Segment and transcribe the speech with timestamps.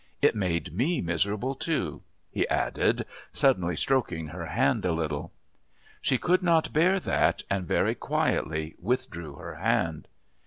[0.19, 2.01] It made me miserable too,"
[2.31, 5.31] he added, suddenly stroking her hand a little.
[6.01, 10.07] She could not bear that and very quietly withdrew her hand.